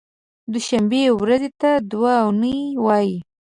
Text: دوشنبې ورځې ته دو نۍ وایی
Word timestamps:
دوشنبې 0.51 1.03
ورځې 1.21 1.49
ته 1.61 1.71
دو 1.91 1.99
نۍ 2.41 2.57
وایی 2.85 3.15